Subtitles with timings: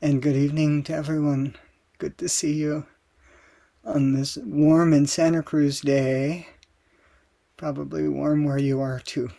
[0.00, 1.56] and good evening to everyone.
[1.98, 2.86] Good to see you
[3.84, 6.48] on this warm in Santa Cruz day.
[7.56, 9.30] Probably warm where you are too.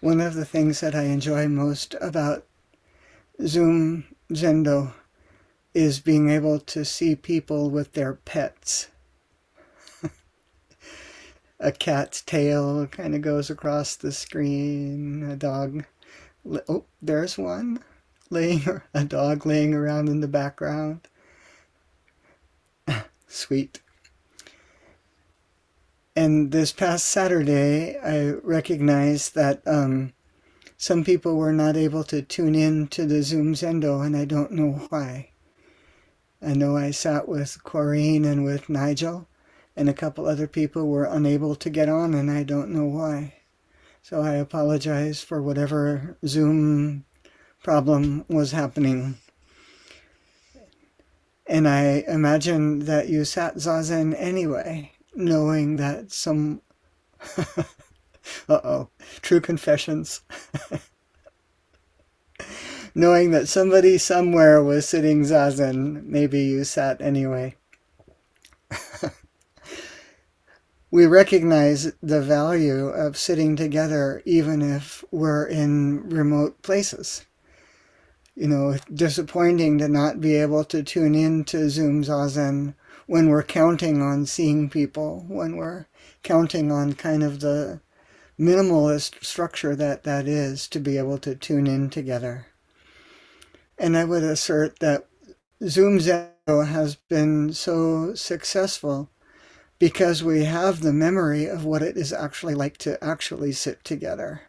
[0.00, 2.46] One of the things that I enjoy most about
[3.44, 4.94] Zoom Zendo
[5.74, 8.88] is being able to see people with their pets
[11.60, 15.22] a cat's tail kind of goes across the screen.
[15.22, 15.84] A dog,
[16.68, 17.82] oh, there's one
[18.30, 21.08] laying, a dog laying around in the background.
[23.28, 23.80] Sweet.
[26.16, 30.12] And this past Saturday, I recognized that um,
[30.76, 34.50] some people were not able to tune in to the Zoom Zendo, and I don't
[34.50, 35.30] know why.
[36.42, 39.27] I know I sat with Corrine and with Nigel,
[39.78, 43.34] and a couple other people were unable to get on, and I don't know why.
[44.02, 47.04] So I apologize for whatever Zoom
[47.62, 49.16] problem was happening.
[51.46, 56.60] And I imagine that you sat Zazen anyway, knowing that some.
[57.38, 57.64] uh
[58.48, 58.90] oh,
[59.22, 60.20] true confessions.
[62.94, 67.54] knowing that somebody somewhere was sitting Zazen, maybe you sat anyway
[70.90, 77.26] we recognize the value of sitting together even if we're in remote places.
[78.34, 82.74] You know, it's disappointing to not be able to tune in to Zoom Zazen
[83.06, 85.86] when we're counting on seeing people, when we're
[86.22, 87.80] counting on kind of the
[88.38, 92.46] minimalist structure that that is to be able to tune in together.
[93.76, 95.06] And I would assert that
[95.66, 99.10] Zoom Zendo has been so successful
[99.78, 104.42] because we have the memory of what it is actually like to actually sit together.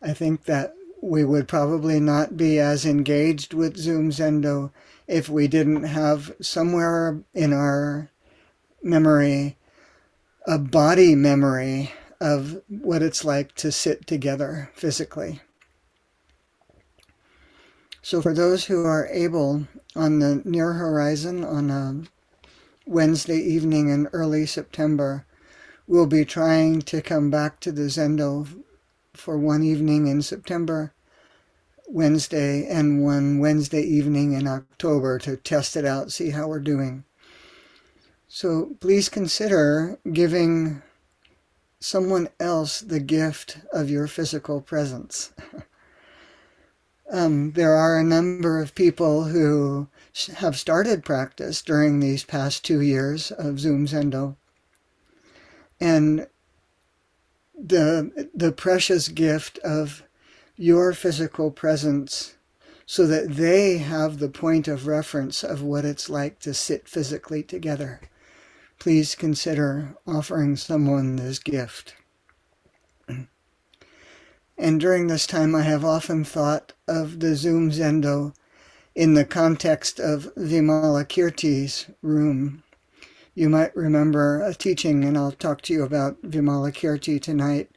[0.00, 4.70] I think that we would probably not be as engaged with Zoom Zendo
[5.06, 8.10] if we didn't have somewhere in our
[8.82, 9.56] memory
[10.46, 15.40] a body memory of what it's like to sit together physically.
[18.00, 22.04] So, for those who are able on the near horizon on a
[22.88, 25.26] Wednesday evening in early September,
[25.86, 28.62] we'll be trying to come back to the Zendo
[29.12, 30.94] for one evening in September,
[31.86, 37.04] Wednesday, and one Wednesday evening in October to test it out, see how we're doing.
[38.26, 40.80] So please consider giving
[41.80, 45.34] someone else the gift of your physical presence.
[47.12, 49.88] um, there are a number of people who
[50.26, 54.36] have started practice during these past two years of Zoom Zendo.
[55.80, 56.26] And
[57.58, 60.02] the, the precious gift of
[60.56, 62.34] your physical presence
[62.86, 67.42] so that they have the point of reference of what it's like to sit physically
[67.42, 68.00] together.
[68.78, 71.94] Please consider offering someone this gift.
[74.56, 78.34] And during this time, I have often thought of the Zoom Zendo
[78.98, 82.64] in the context of Vimalakirti's room.
[83.32, 87.70] You might remember a teaching, and I'll talk to you about Vimalakirti tonight.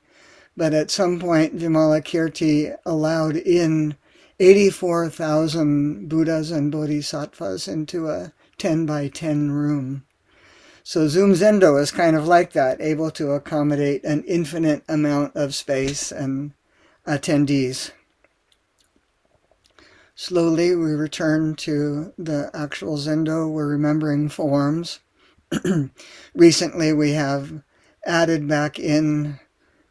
[0.57, 3.97] But at some point, Vimalakirti allowed in
[4.39, 10.03] 84,000 Buddhas and Bodhisattvas into a 10 by 10 room.
[10.81, 15.53] So Zoom Zendo is kind of like that, able to accommodate an infinite amount of
[15.53, 16.53] space and
[17.05, 17.91] attendees.
[20.23, 23.49] Slowly, we return to the actual Zendo.
[23.49, 24.99] We're remembering forms.
[26.35, 27.63] Recently, we have
[28.05, 29.39] added back in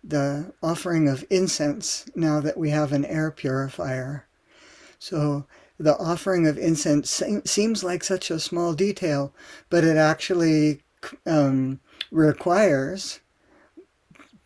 [0.04, 4.28] the offering of incense now that we have an air purifier.
[5.00, 5.46] So,
[5.80, 9.34] the offering of incense seems like such a small detail,
[9.68, 10.82] but it actually
[11.26, 11.80] um,
[12.12, 13.18] requires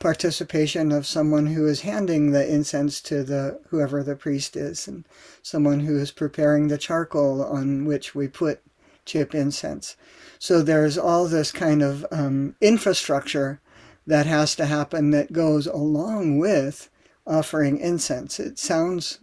[0.04, 5.08] participation of someone who is handing the incense to the whoever the priest is and
[5.40, 8.60] someone who is preparing the charcoal on which we put
[9.06, 9.96] chip incense.
[10.38, 13.62] So there's all this kind of um, infrastructure
[14.06, 16.90] that has to happen that goes along with
[17.26, 18.38] offering incense.
[18.38, 19.20] It sounds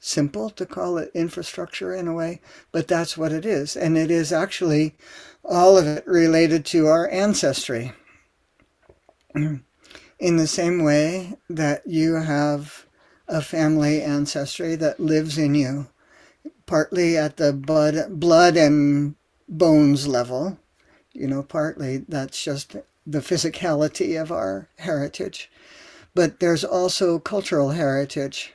[0.00, 2.40] simple to call it infrastructure in a way
[2.72, 3.76] but that's what it is.
[3.76, 4.96] And it is actually
[5.44, 7.92] all of it related to our ancestry
[10.20, 12.86] in the same way that you have
[13.26, 15.88] a family ancestry that lives in you,
[16.66, 19.14] partly at the blood, blood and
[19.48, 20.58] bones level,
[21.12, 22.76] you know, partly that's just
[23.06, 25.50] the physicality of our heritage,
[26.14, 28.52] but there's also cultural heritage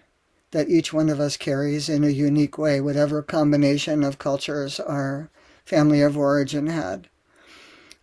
[0.51, 5.29] that each one of us carries in a unique way, whatever combination of cultures our
[5.65, 7.09] family of origin had.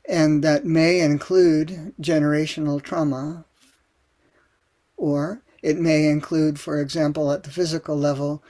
[0.09, 3.45] And that may include generational trauma,
[5.03, 8.41] or it may include, for example, at the physical level,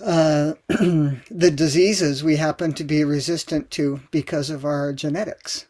[0.00, 5.66] uh, the diseases we happen to be resistant to because of our genetics,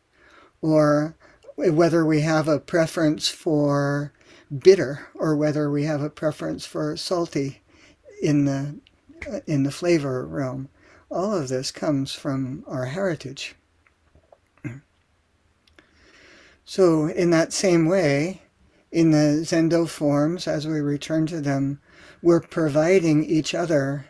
[0.60, 1.16] or
[1.56, 4.12] whether we have a preference for
[4.56, 7.62] bitter or whether we have a preference for salty
[8.22, 8.78] in the
[9.26, 10.68] uh, in the flavor realm.
[11.10, 13.54] All of this comes from our heritage.
[16.66, 18.42] So, in that same way,
[18.90, 21.80] in the Zendo forms, as we return to them,
[22.22, 24.06] we're providing each other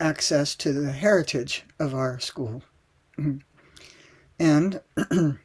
[0.00, 2.62] access to the heritage of our school.
[4.38, 4.80] And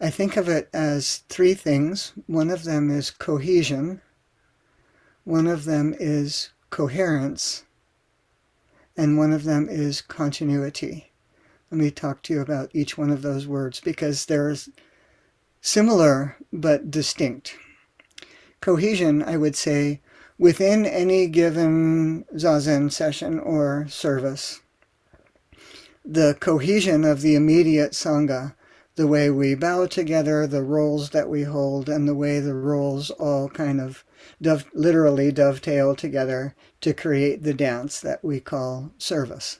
[0.00, 2.14] I think of it as three things.
[2.26, 4.00] One of them is cohesion,
[5.24, 7.64] one of them is coherence,
[8.96, 11.12] and one of them is continuity.
[11.70, 14.56] Let me talk to you about each one of those words because they're
[15.60, 17.56] similar but distinct.
[18.62, 20.00] Cohesion, I would say,
[20.38, 24.60] within any given zazen session or service.
[26.04, 28.54] The cohesion of the immediate sangha,
[28.94, 33.10] the way we bow together, the roles that we hold, and the way the roles
[33.10, 34.04] all kind of
[34.40, 39.58] dove, literally dovetail together to create the dance that we call service.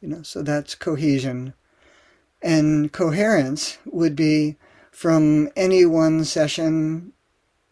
[0.00, 1.52] You know, so that's cohesion.
[2.40, 4.56] And coherence would be
[4.90, 7.12] from any one session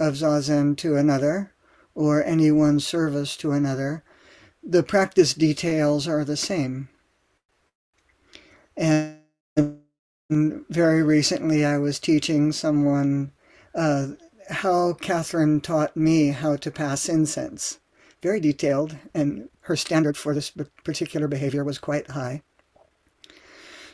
[0.00, 1.52] of zazen to another,
[1.94, 4.02] or any one service to another,
[4.62, 6.88] the practice details are the same.
[8.76, 9.18] And
[10.70, 13.32] very recently, I was teaching someone
[13.74, 14.08] uh,
[14.48, 17.78] how Catherine taught me how to pass incense.
[18.22, 20.52] Very detailed, and her standard for this
[20.84, 22.42] particular behavior was quite high.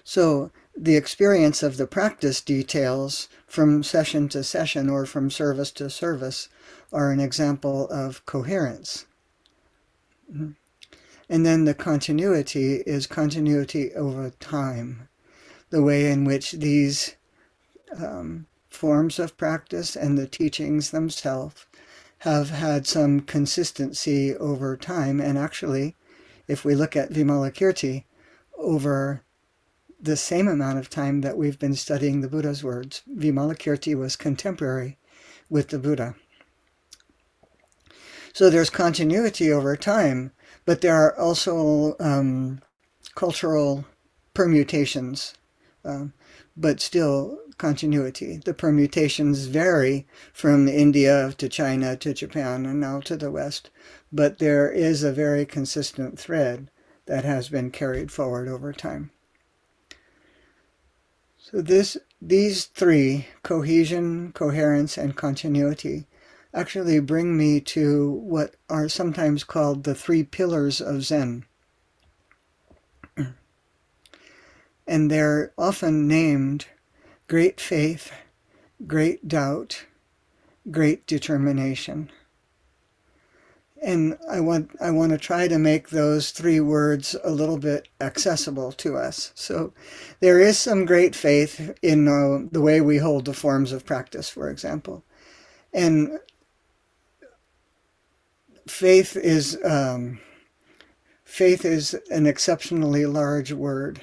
[0.04, 5.88] So the experience of the practice details from session to session or from service to
[5.88, 6.48] service
[6.92, 9.06] are an example of coherence.
[10.30, 10.50] Mm-hmm.
[11.28, 15.08] And then the continuity is continuity over time,
[15.70, 17.16] the way in which these
[17.98, 21.66] um, forms of practice and the teachings themselves
[22.18, 25.20] have had some consistency over time.
[25.20, 25.96] And actually,
[26.46, 28.04] if we look at Vimalakirti,
[28.56, 29.22] over
[30.00, 34.98] the same amount of time that we've been studying the Buddha's words, Vimalakirti was contemporary
[35.48, 36.14] with the Buddha.
[38.32, 40.32] So there's continuity over time,
[40.66, 42.60] but there are also um,
[43.14, 43.86] cultural
[44.34, 45.34] permutations,
[45.84, 46.12] um,
[46.56, 48.38] but still continuity.
[48.44, 53.70] The permutations vary from India to China to Japan and now to the West,
[54.12, 56.70] but there is a very consistent thread
[57.06, 59.10] that has been carried forward over time.
[61.48, 66.08] So this, these three, cohesion, coherence, and continuity,
[66.52, 71.44] actually bring me to what are sometimes called the three pillars of Zen.
[74.88, 76.66] and they're often named
[77.28, 78.10] great faith,
[78.84, 79.86] great doubt,
[80.68, 82.10] great determination.
[83.82, 87.88] And I want I want to try to make those three words a little bit
[88.00, 89.32] accessible to us.
[89.34, 89.72] So
[90.20, 94.28] there is some great faith in uh, the way we hold the forms of practice,
[94.30, 95.04] for example.
[95.74, 96.18] And
[98.66, 100.20] faith is um,
[101.24, 104.00] faith is an exceptionally large word.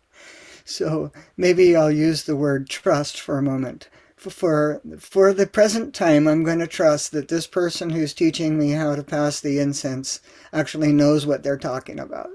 [0.64, 3.88] so maybe I'll use the word trust for a moment.
[4.30, 8.70] For for the present time, I'm going to trust that this person who's teaching me
[8.70, 10.20] how to pass the incense
[10.52, 12.30] actually knows what they're talking about.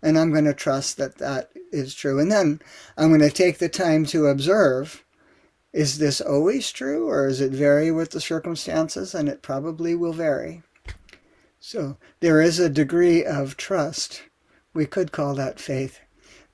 [0.00, 2.20] And I'm going to trust that that is true.
[2.20, 2.60] And then
[2.96, 5.04] I'm going to take the time to observe
[5.72, 9.14] is this always true or does it vary with the circumstances?
[9.14, 10.62] And it probably will vary.
[11.58, 14.22] So there is a degree of trust,
[14.72, 15.98] we could call that faith,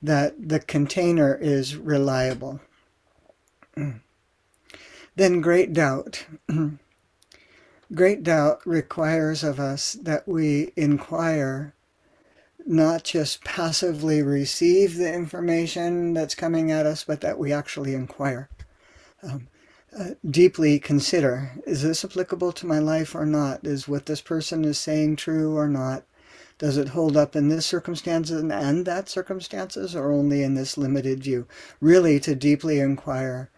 [0.01, 2.61] that the container is reliable.
[5.17, 6.27] then great doubt.
[7.95, 11.75] great doubt requires of us that we inquire,
[12.67, 18.49] not just passively receive the information that's coming at us, but that we actually inquire.
[19.23, 19.49] Um,
[19.97, 23.67] uh, deeply consider is this applicable to my life or not?
[23.67, 26.05] Is what this person is saying true or not?
[26.57, 28.51] Does it hold up in this circumstance and
[28.87, 31.47] that circumstances or only in this limited view?
[31.81, 33.51] Really to deeply inquire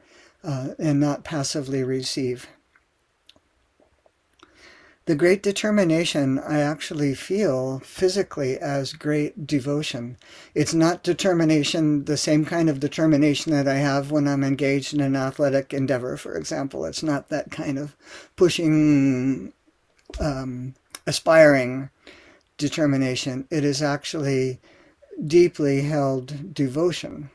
[0.45, 2.49] uh, and not passively receive.
[5.07, 10.17] The great determination I actually feel physically as great devotion.
[10.55, 15.01] It's not determination, the same kind of determination that I have when I'm engaged in
[15.01, 16.87] an athletic endeavor, for example.
[16.87, 17.95] It's not that kind of
[18.35, 19.53] pushing,
[20.19, 20.75] um,
[21.07, 21.91] aspiring
[22.57, 23.47] determination.
[23.51, 24.59] It is actually
[25.27, 27.29] deeply held devotion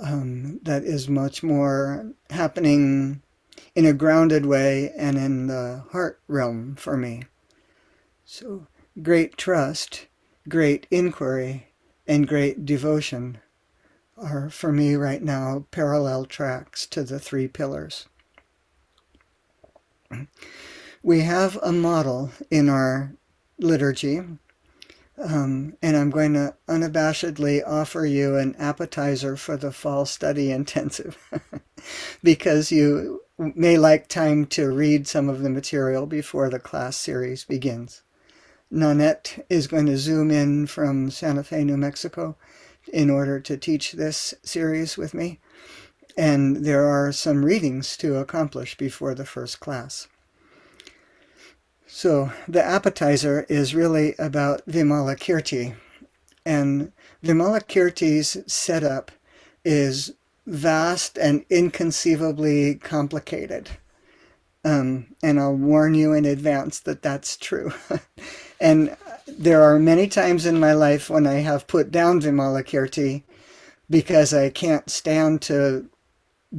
[0.00, 3.22] um, that is much more happening
[3.74, 7.24] in a grounded way and in the heart realm for me.
[8.24, 8.66] So,
[9.02, 10.06] great trust,
[10.48, 11.72] great inquiry,
[12.06, 13.38] and great devotion
[14.16, 18.06] are for me right now parallel tracks to the three pillars.
[21.04, 23.14] We have a model in our
[23.58, 24.20] liturgy
[25.18, 31.18] um, and I'm going to unabashedly offer you an appetizer for the fall study intensive
[32.22, 37.44] because you may like time to read some of the material before the class series
[37.44, 38.02] begins.
[38.70, 42.36] Nanette is going to zoom in from Santa Fe, New Mexico
[42.92, 45.40] in order to teach this series with me.
[46.16, 50.08] And there are some readings to accomplish before the first class.
[51.94, 55.74] So the appetizer is really about Vimalakirti.
[56.44, 56.90] And
[57.22, 59.10] Vimalakirti's setup
[59.62, 60.14] is
[60.46, 63.68] vast and inconceivably complicated.
[64.64, 67.74] Um, and I'll warn you in advance that that's true.
[68.60, 68.96] and
[69.28, 73.22] there are many times in my life when I have put down Vimalakirti
[73.90, 75.90] because I can't stand to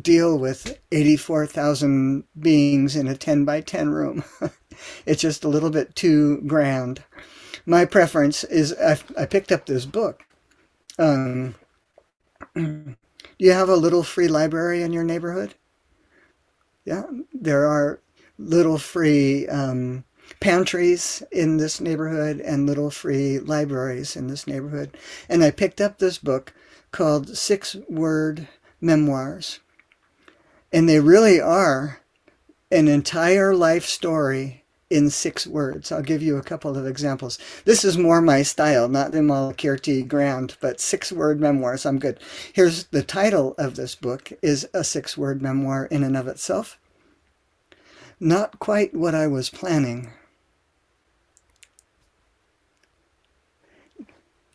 [0.01, 4.23] deal with 84,000 beings in a 10 by 10 room.
[5.05, 7.03] it's just a little bit too grand.
[7.65, 10.23] My preference is I, I picked up this book.
[10.99, 11.55] Um,
[12.55, 12.95] do
[13.39, 15.55] you have a little free library in your neighborhood?
[16.85, 18.01] Yeah, there are
[18.37, 20.03] little free um,
[20.41, 24.97] pantries in this neighborhood and little free libraries in this neighborhood.
[25.29, 26.53] And I picked up this book
[26.91, 28.49] called Six Word
[28.81, 29.61] Memoirs.
[30.73, 32.01] And they really are
[32.71, 35.91] an entire life story in six words.
[35.91, 37.37] I'll give you a couple of examples.
[37.63, 41.85] This is more my style, not the Malakirti Grand, but six word memoirs.
[41.85, 42.19] I'm good.
[42.53, 46.79] Here's the title of this book is a six word memoir in and of itself.
[48.19, 50.11] Not quite what I was planning.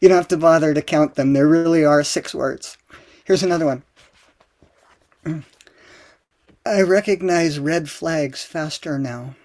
[0.01, 1.33] You don't have to bother to count them.
[1.33, 2.77] There really are six words.
[3.25, 3.67] Here's another
[5.25, 5.45] one.
[6.69, 9.37] I recognize red flags faster now.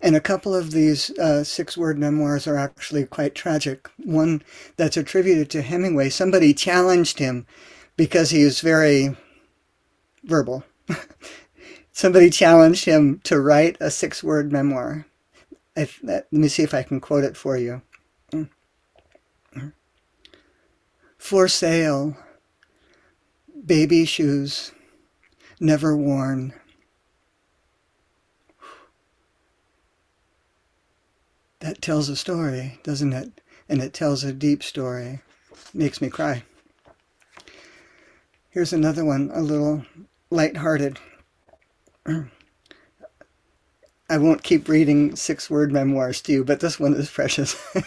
[0.00, 3.90] And a couple of these uh, six word memoirs are actually quite tragic.
[3.96, 4.42] One
[4.76, 7.44] that's attributed to Hemingway, somebody challenged him
[7.96, 9.16] because he is very
[10.22, 10.62] verbal.
[11.92, 15.06] somebody challenged him to write a six word memoir.
[15.74, 17.82] If, let me see if I can quote it for you.
[21.18, 22.16] For sale,
[23.66, 24.72] baby shoes,
[25.60, 26.54] never worn
[31.66, 33.40] that tells a story, doesn't it?
[33.68, 35.20] And it tells a deep story.
[35.74, 36.44] Makes me cry.
[38.50, 39.84] Here's another one, a little
[40.30, 41.00] light-hearted.
[44.08, 47.56] I won't keep reading six-word memoirs to you, but this one is precious.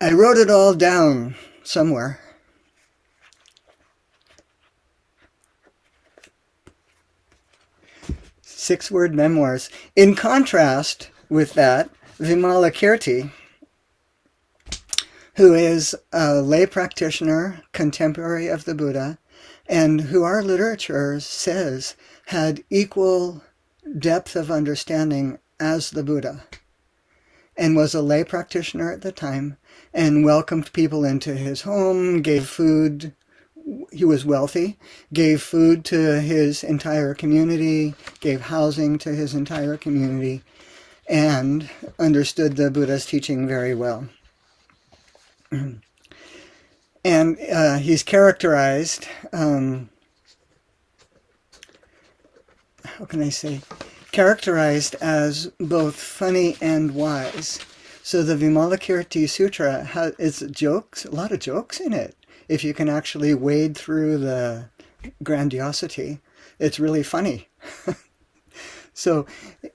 [0.00, 2.18] I wrote it all down somewhere.
[8.66, 9.70] Six-word memoirs.
[9.94, 13.30] In contrast, with that, Vimalakirti,
[15.36, 19.18] who is a lay practitioner, contemporary of the Buddha,
[19.68, 21.94] and who our literature says
[22.26, 23.44] had equal
[24.00, 26.42] depth of understanding as the Buddha,
[27.56, 29.58] and was a lay practitioner at the time,
[29.94, 33.14] and welcomed people into his home, gave food.
[33.92, 34.78] He was wealthy,
[35.12, 40.42] gave food to his entire community, gave housing to his entire community,
[41.08, 44.08] and understood the Buddha's teaching very well.
[47.04, 49.88] and uh, he's characterized, um,
[52.84, 53.60] how can I say,
[54.10, 57.60] characterized as both funny and wise.
[58.02, 62.16] So the Vimalakirti Sutra has it's jokes, a lot of jokes in it.
[62.48, 64.70] If you can actually wade through the
[65.22, 66.20] grandiosity,
[66.58, 67.48] it's really funny.
[68.96, 69.26] So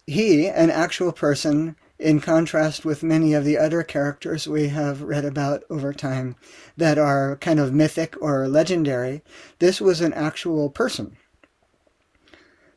[0.07, 5.25] he, an actual person, in contrast with many of the other characters we have read
[5.25, 6.35] about over time
[6.75, 9.21] that are kind of mythic or legendary,
[9.59, 11.17] this was an actual person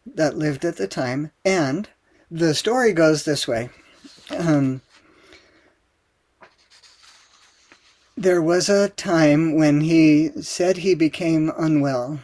[0.05, 1.31] that lived at the time.
[1.47, 1.89] And
[2.31, 3.71] the story goes this way.
[4.29, 4.83] Um,
[8.17, 12.21] there was a time when he said he became unwell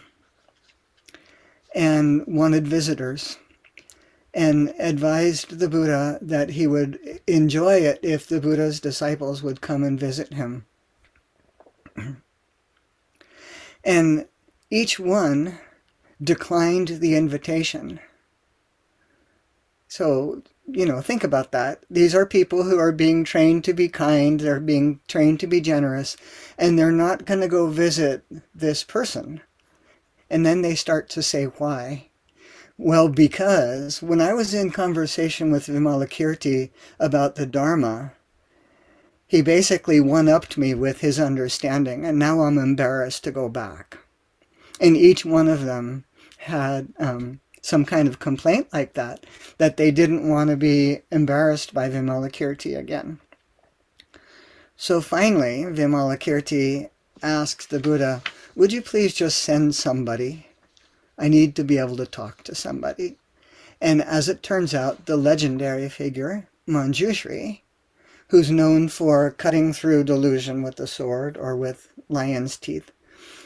[1.75, 3.39] and wanted visitors
[4.33, 9.83] and advised the Buddha that he would enjoy it if the Buddha's disciples would come
[9.83, 10.65] and visit him.
[13.85, 14.27] and
[14.71, 15.59] each one
[16.23, 17.99] declined the invitation.
[19.91, 21.83] So, you know, think about that.
[21.91, 25.61] These are people who are being trained to be kind, they're being trained to be
[25.61, 26.17] generous,
[26.57, 29.41] and they're not going to go visit this person.
[30.31, 32.11] And then they start to say, why?
[32.79, 36.71] Well, because when I was in conversation with Vimalakirti
[37.01, 38.13] about the Dharma,
[39.27, 43.99] he basically one-upped me with his understanding, and now I'm embarrassed to go back.
[44.81, 46.05] And each one of them
[46.39, 49.25] had um, some kind of complaint like that,
[49.59, 53.19] that they didn't want to be embarrassed by Vimalakirti again.
[54.77, 56.91] So finally, Vimalakirti
[57.23, 58.23] asked the Buddha,
[58.57, 60.47] would you please just send somebody
[61.21, 63.19] I need to be able to talk to somebody.
[63.79, 67.61] And as it turns out, the legendary figure, Manjushri,
[68.29, 72.91] who's known for cutting through delusion with the sword or with lion's teeth,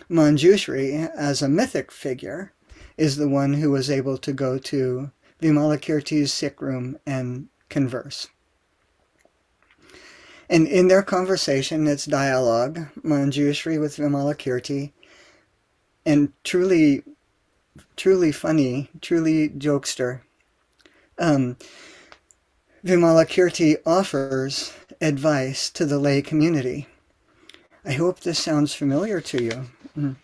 [0.09, 2.53] Manjushri, as a mythic figure,
[2.97, 5.11] is the one who was able to go to
[5.41, 8.29] Vimalakirti's sick room and converse.
[10.49, 14.93] And in their conversation, it's dialogue, Manjushri with Vimalakirti,
[16.05, 17.03] and truly
[17.97, 20.21] truly funny, truly jokester.
[21.19, 21.57] Um,
[22.85, 26.87] Vimalakirti offers advice to the lay community.
[27.85, 29.67] I hope this sounds familiar to you.
[29.97, 30.17] Mm.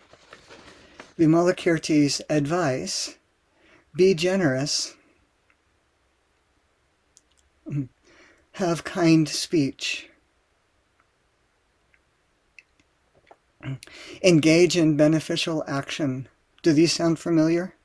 [1.17, 3.17] Vimalakirti's advice,
[3.95, 4.95] be generous,
[8.53, 10.09] have kind speech,
[14.23, 16.27] engage in beneficial action,
[16.63, 17.75] do these sound familiar?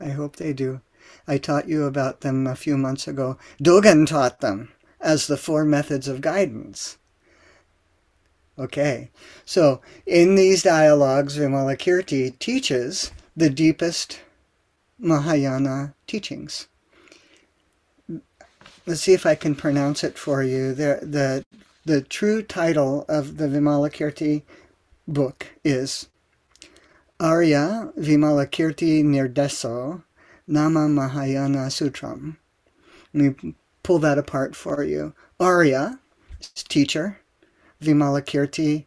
[0.00, 0.80] I hope they do.
[1.26, 3.38] I taught you about them a few months ago.
[3.62, 6.98] Dogen taught them as the four methods of guidance.
[8.60, 9.08] Okay,
[9.46, 14.20] so in these dialogues, Vimalakirti teaches the deepest
[14.98, 16.68] Mahayana teachings.
[18.84, 20.74] Let's see if I can pronounce it for you.
[20.74, 21.44] The, the,
[21.86, 24.42] the true title of the Vimalakirti
[25.08, 26.10] book is
[27.18, 30.02] Arya Vimalakirti Nirdeso
[30.46, 32.36] Nama Mahayana Sutram.
[33.14, 35.14] Let me pull that apart for you.
[35.38, 35.98] Arya
[36.68, 37.19] teacher.
[37.82, 38.86] Vimalakirti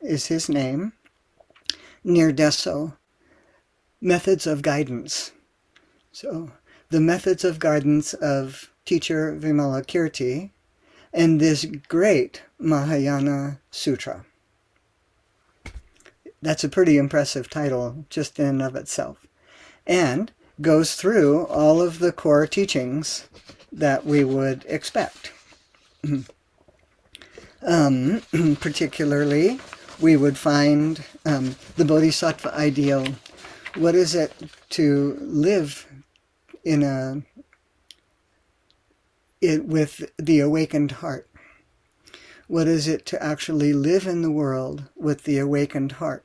[0.00, 0.92] is his name.
[2.04, 2.96] Nirdeso,
[4.00, 5.32] methods of guidance.
[6.10, 6.50] So
[6.90, 10.50] the methods of guidance of teacher Vimalakirti
[11.12, 14.24] and this great Mahayana Sutra.
[16.40, 19.26] That's a pretty impressive title just in and of itself.
[19.86, 23.28] And goes through all of the core teachings
[23.70, 25.32] that we would expect.
[27.66, 28.22] um,
[28.60, 29.60] particularly,
[30.00, 33.06] we would find um, the Bodhisattva ideal.
[33.76, 34.32] What is it
[34.70, 35.86] to live
[36.64, 37.22] in a
[39.40, 41.28] it with the awakened heart?
[42.46, 46.24] What is it to actually live in the world with the awakened heart?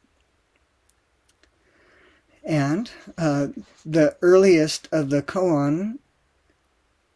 [2.44, 3.48] And uh,
[3.86, 6.00] the earliest of the koan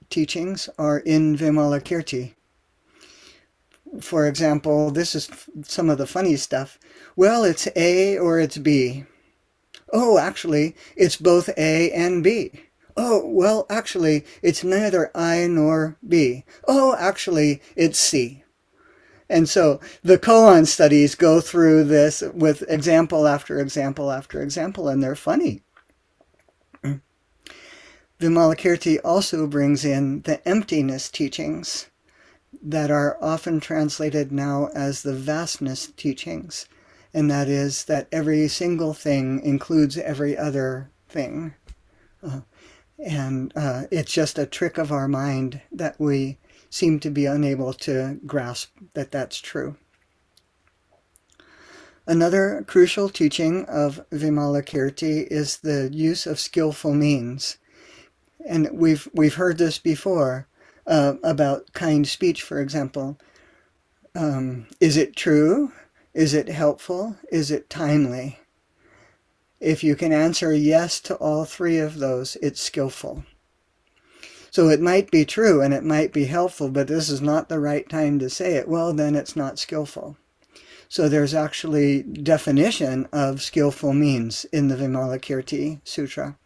[0.09, 2.33] teachings are in Vimalakirti.
[3.99, 5.29] For example, this is
[5.63, 6.79] some of the funny stuff.
[7.15, 9.05] Well, it's A or it's B.
[9.91, 12.51] Oh, actually, it's both A and B.
[12.95, 16.45] Oh, well, actually, it's neither I nor B.
[16.67, 18.43] Oh, actually, it's C.
[19.29, 25.01] And so the koan studies go through this with example after example after example, and
[25.01, 25.63] they're funny.
[28.19, 31.87] Vimalakirti also brings in the emptiness teachings
[32.61, 36.67] that are often translated now as the vastness teachings,
[37.13, 41.53] and that is that every single thing includes every other thing.
[42.23, 42.41] Uh,
[42.99, 46.37] and uh, it's just a trick of our mind that we
[46.69, 49.75] seem to be unable to grasp that that's true.
[52.07, 57.57] Another crucial teaching of Vimalakirti is the use of skillful means.
[58.47, 60.47] And we've, we've heard this before,
[60.87, 63.17] uh, about kind speech, for example.
[64.15, 65.71] Um, is it true?
[66.13, 67.15] Is it helpful?
[67.31, 68.39] Is it timely?
[69.59, 73.23] If you can answer yes to all three of those, it's skillful.
[74.49, 77.59] So it might be true and it might be helpful, but this is not the
[77.59, 78.67] right time to say it.
[78.67, 80.17] Well, then it's not skillful.
[80.89, 86.37] So there's actually definition of skillful means in the Vimalakirti Sutra.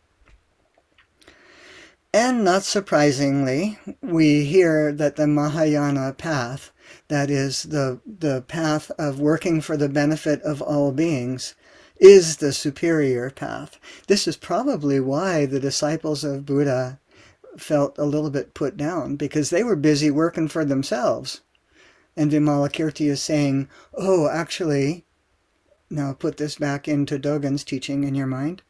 [2.16, 6.72] And not surprisingly, we hear that the Mahayana path,
[7.10, 11.56] that is the, the path of working for the benefit of all beings,
[11.98, 13.78] is the superior path.
[14.08, 17.02] This is probably why the disciples of Buddha
[17.58, 21.42] felt a little bit put down because they were busy working for themselves.
[22.16, 25.04] And Vimalakirti is saying, oh, actually,
[25.90, 28.62] now put this back into Dogen's teaching in your mind.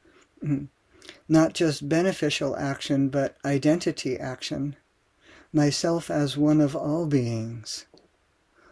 [0.43, 0.65] Mm-hmm.
[1.27, 4.75] Not just beneficial action, but identity action.
[5.51, 7.85] Myself as one of all beings.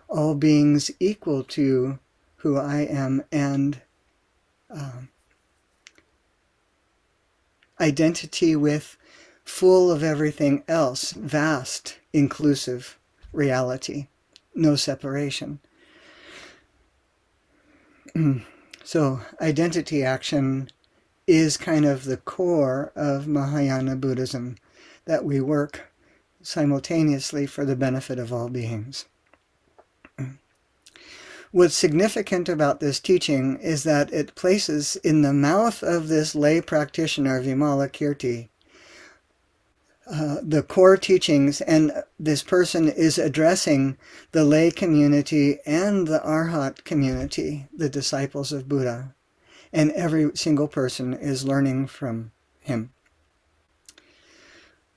[0.08, 2.00] All beings equal to
[2.38, 3.82] who I am and
[4.70, 5.10] um,
[7.80, 8.98] identity with
[9.44, 12.98] full of everything else, vast, inclusive
[13.32, 14.08] reality,
[14.56, 15.60] no separation.
[18.84, 20.70] so, identity action
[21.28, 24.56] is kind of the core of Mahayana Buddhism
[25.06, 25.92] that we work
[26.42, 29.06] simultaneously for the benefit of all beings.
[31.52, 36.62] What's significant about this teaching is that it places in the mouth of this lay
[36.62, 38.50] practitioner, Vimalakirti,
[40.12, 43.98] uh, the core teachings, and this person is addressing
[44.32, 49.14] the lay community and the Arhat community, the disciples of Buddha.
[49.74, 52.94] And every single person is learning from him.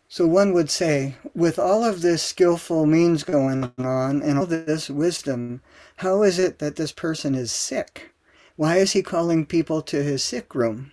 [0.09, 4.89] So one would say, with all of this skillful means going on and all this
[4.89, 5.63] wisdom,
[5.97, 8.13] how is it that this person is sick?
[8.55, 10.93] Why is he calling people to his sick room?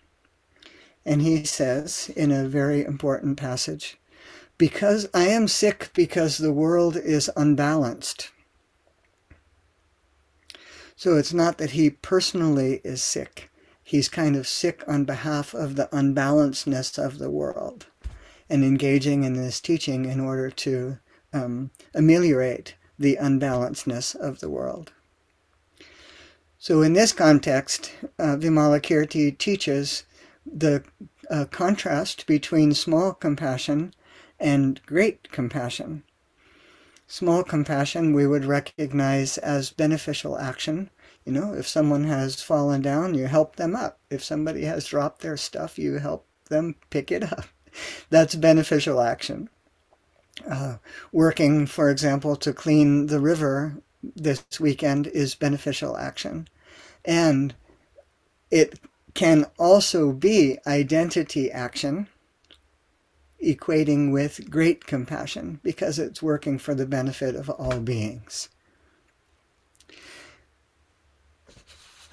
[1.05, 3.97] And he says in a very important passage,
[4.57, 8.31] because I am sick because the world is unbalanced.
[10.95, 13.49] So it's not that he personally is sick.
[13.93, 17.86] He's kind of sick on behalf of the unbalancedness of the world
[18.49, 20.97] and engaging in this teaching in order to
[21.32, 24.93] um, ameliorate the unbalancedness of the world.
[26.58, 30.06] So in this context, uh, Vimalakirti teaches
[30.43, 30.84] the
[31.29, 33.93] uh, contrast between small compassion
[34.39, 36.01] and great compassion.
[37.06, 40.89] Small compassion we would recognize as beneficial action.
[41.25, 43.99] You know, if someone has fallen down, you help them up.
[44.09, 47.45] If somebody has dropped their stuff, you help them pick it up.
[48.09, 49.49] That's beneficial action.
[50.49, 50.77] Uh,
[51.12, 56.47] working, for example, to clean the river this weekend is beneficial action.
[57.05, 57.55] And
[58.51, 58.79] it
[59.13, 62.07] can also be identity action,
[63.43, 68.49] equating with great compassion because it's working for the benefit of all beings.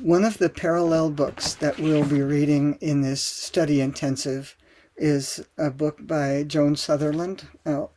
[0.03, 4.57] One of the parallel books that we'll be reading in this study intensive
[4.97, 7.47] is a book by Joan Sutherland.
[7.67, 7.93] I'll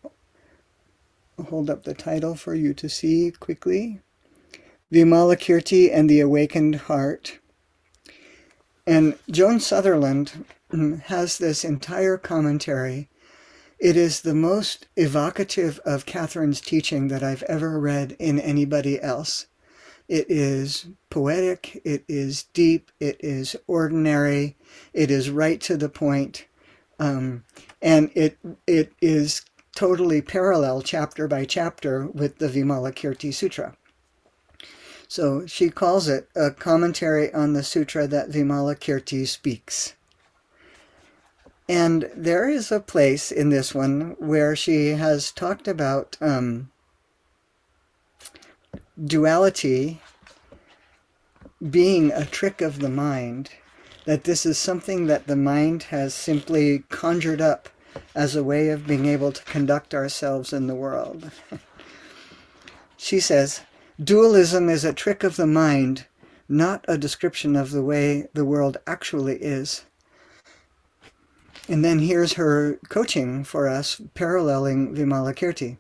[1.48, 4.02] hold up the title for you to see quickly.
[4.92, 7.40] Vimalakirti and the Awakened Heart.
[8.86, 13.08] And Joan Sutherland hmm, has this entire commentary.
[13.80, 19.48] It is the most evocative of Catherine's teaching that I've ever read in anybody else.
[20.14, 24.56] It is poetic, it is deep, it is ordinary,
[24.94, 26.46] it is right to the point.
[27.00, 27.46] Um,
[27.82, 29.42] and it it is
[29.76, 33.76] totally parallel chapter by chapter with the Vimalakirti Sutra.
[35.08, 39.96] So she calls it a commentary on the sutra that Vimalakirti speaks.
[41.68, 46.70] And there is a place in this one where she has talked about um,
[49.04, 50.00] duality
[51.70, 53.52] being a trick of the mind
[54.06, 57.70] that this is something that the mind has simply conjured up
[58.16, 61.32] as a way of being able to conduct ourselves in the world.
[62.98, 63.62] she says,
[64.04, 66.06] dualism is a trick of the mind,
[66.50, 69.86] not a description of the way the world actually is.
[71.70, 75.78] And then here's her coaching for us, paralleling Vimalakirti.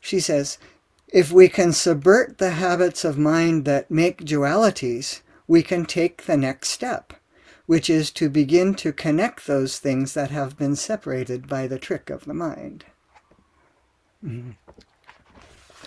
[0.00, 0.58] She says,
[1.14, 6.36] if we can subvert the habits of mind that make dualities, we can take the
[6.36, 7.12] next step,
[7.66, 12.10] which is to begin to connect those things that have been separated by the trick
[12.10, 12.84] of the mind.
[14.26, 14.50] Mm-hmm.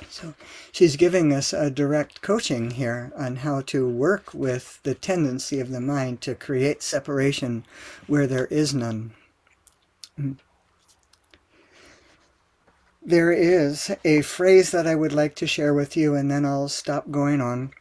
[0.09, 0.33] So
[0.71, 5.71] she's giving us a direct coaching here on how to work with the tendency of
[5.71, 7.65] the mind to create separation
[8.07, 9.11] where there is none.
[10.17, 10.46] Mm-hmm.
[13.07, 16.67] There is a phrase that I would like to share with you, and then I'll
[16.67, 17.71] stop going on.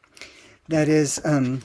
[0.69, 1.63] That is, um,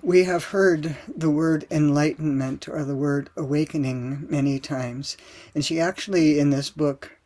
[0.00, 5.18] we have heard the word enlightenment or the word awakening many times.
[5.54, 7.18] And she actually, in this book,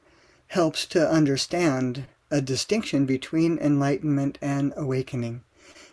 [0.49, 5.45] helps to understand a distinction between enlightenment and awakening.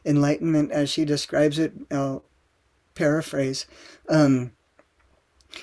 [0.04, 2.24] Enlightenment, as she describes it, I'll
[2.96, 3.68] paraphrase,
[4.10, 4.52] um,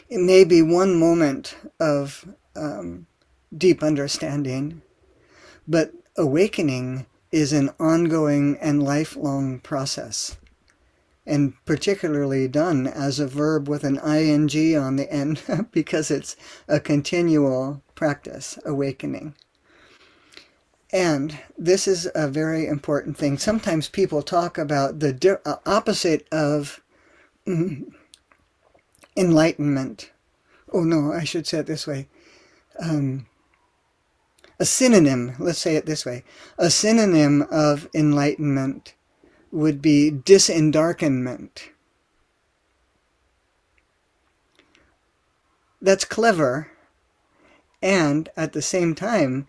[0.08, 3.08] it may be one moment of um,
[3.56, 4.82] deep understanding,
[5.66, 10.36] but awakening is an ongoing and lifelong process,
[11.26, 15.42] and particularly done as a verb with an ing on the end
[15.72, 16.36] because it's
[16.68, 19.34] a continual practice, awakening.
[20.92, 23.38] And this is a very important thing.
[23.38, 26.80] Sometimes people talk about the di- uh, opposite of
[27.46, 27.92] mm,
[29.16, 30.12] enlightenment.
[30.72, 32.08] Oh no, I should say it this way.
[32.78, 33.26] Um,
[34.58, 36.24] a synonym, let's say it this way,
[36.58, 38.94] a synonym of enlightenment
[39.52, 41.70] would be disendarkenment.
[45.80, 46.72] That's clever.
[47.82, 49.46] And at the same time,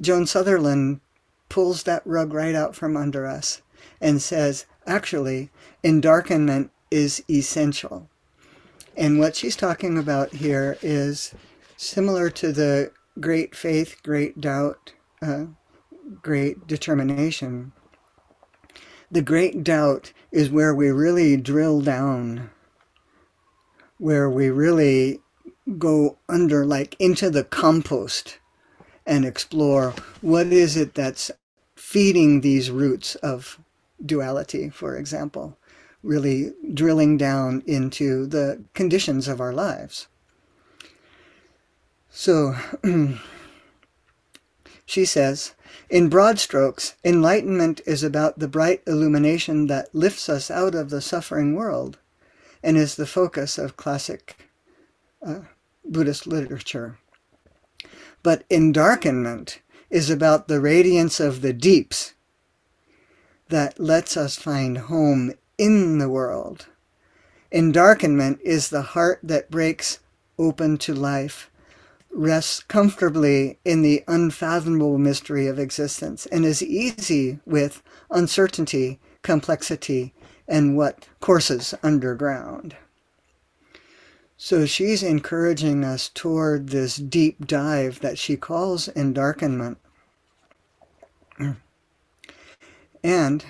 [0.00, 1.00] Joan Sutherland
[1.48, 3.62] pulls that rug right out from under us
[4.00, 5.50] and says, actually,
[5.84, 8.08] endarkenment is essential.
[8.96, 11.34] And what she's talking about here is
[11.76, 15.46] similar to the great faith, great doubt, uh,
[16.22, 17.72] great determination.
[19.10, 22.50] The great doubt is where we really drill down,
[23.98, 25.20] where we really
[25.78, 28.38] go under, like into the compost
[29.06, 31.30] and explore what is it that's
[31.76, 33.58] feeding these roots of
[34.04, 35.58] duality, for example,
[36.02, 40.08] really drilling down into the conditions of our lives.
[42.14, 42.54] So,
[44.84, 45.54] she says,
[45.88, 51.00] in broad strokes, enlightenment is about the bright illumination that lifts us out of the
[51.00, 51.98] suffering world
[52.62, 54.46] and is the focus of classic
[55.26, 55.40] uh,
[55.86, 56.98] Buddhist literature.
[58.22, 62.12] But endarkenment is about the radiance of the deeps
[63.48, 66.66] that lets us find home in the world.
[67.50, 69.98] Endarkenment is the heart that breaks
[70.38, 71.50] open to life
[72.12, 80.12] rests comfortably in the unfathomable mystery of existence and is easy with uncertainty, complexity,
[80.46, 82.76] and what courses underground.
[84.36, 89.76] So she's encouraging us toward this deep dive that she calls endarkenment.
[93.04, 93.44] And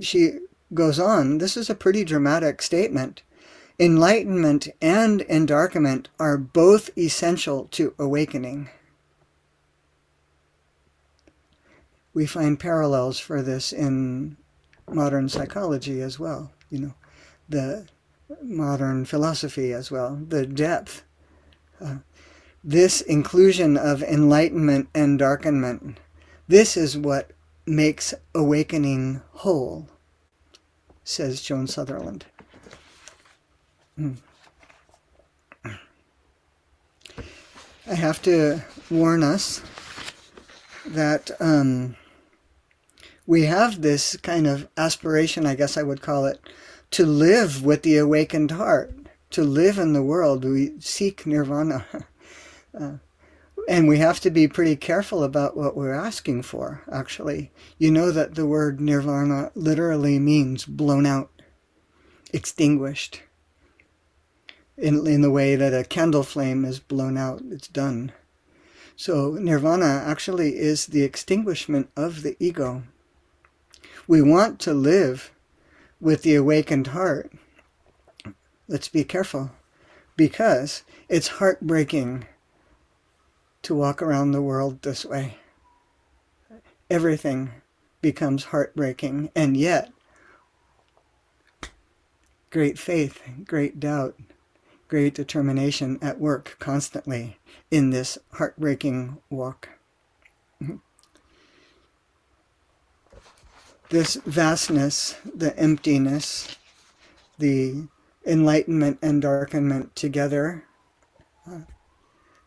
[0.00, 0.38] she
[0.72, 3.22] goes on, this is a pretty dramatic statement.
[3.80, 8.68] Enlightenment and endarkenment are both essential to awakening.
[12.12, 14.36] We find parallels for this in
[14.86, 16.94] modern psychology as well, you know,
[17.48, 17.86] the
[18.42, 21.02] modern philosophy as well, the depth.
[21.80, 21.96] Uh,
[22.62, 25.96] this inclusion of enlightenment and darkenment,
[26.48, 27.30] this is what
[27.64, 29.88] makes awakening whole,
[31.02, 32.26] says Joan Sutherland.
[37.86, 39.62] I have to warn us
[40.86, 41.96] that um,
[43.26, 46.40] we have this kind of aspiration, I guess I would call it,
[46.92, 48.94] to live with the awakened heart,
[49.30, 50.44] to live in the world.
[50.44, 51.86] We seek nirvana.
[52.72, 52.98] Uh,
[53.68, 57.50] and we have to be pretty careful about what we're asking for, actually.
[57.78, 61.32] You know that the word nirvana literally means blown out,
[62.32, 63.22] extinguished
[64.80, 68.12] in, in the way that a candle flame is blown out, it's done.
[68.96, 72.82] So nirvana actually is the extinguishment of the ego.
[74.06, 75.32] We want to live
[76.00, 77.32] with the awakened heart.
[78.68, 79.52] Let's be careful
[80.16, 82.26] because it's heartbreaking
[83.62, 85.36] to walk around the world this way.
[86.90, 87.50] Everything
[88.02, 89.92] becomes heartbreaking, and yet,
[92.50, 94.18] great faith, great doubt,
[94.90, 97.38] great determination at work constantly
[97.70, 99.68] in this heartbreaking walk.
[103.88, 106.56] This vastness, the emptiness,
[107.38, 107.86] the
[108.26, 110.64] enlightenment and darkenment together,
[111.48, 111.60] uh,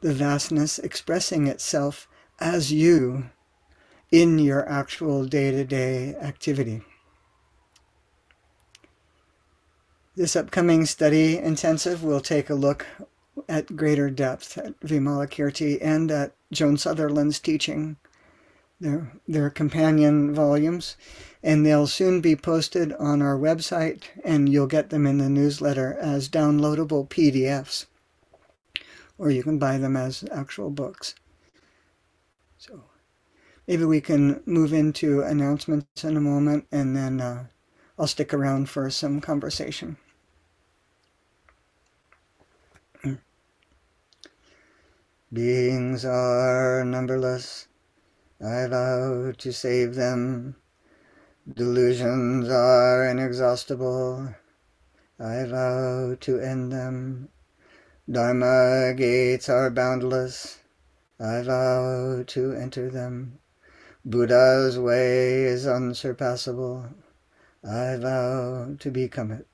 [0.01, 3.29] the vastness expressing itself as you
[4.11, 6.81] in your actual day to day activity.
[10.15, 12.85] This upcoming study intensive will take a look
[13.49, 17.97] at greater depth at Vimalakirti and at Joan Sutherland's teaching,
[18.79, 20.97] their, their companion volumes,
[21.41, 25.97] and they'll soon be posted on our website, and you'll get them in the newsletter
[25.99, 27.87] as downloadable PDFs,
[29.17, 31.15] or you can buy them as actual books.
[32.59, 32.83] So
[33.67, 37.45] maybe we can move into announcements in a moment, and then uh,
[37.97, 39.97] I'll stick around for some conversation.
[45.33, 47.67] Beings are numberless,
[48.39, 50.57] I vow to save them.
[51.51, 54.35] Delusions are inexhaustible,
[55.19, 57.29] I vow to end them.
[58.07, 60.59] Dharma gates are boundless,
[61.19, 63.39] I vow to enter them.
[64.05, 66.89] Buddha's way is unsurpassable,
[67.67, 69.47] I vow to become it.